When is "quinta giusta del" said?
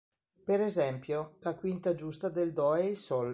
1.53-2.53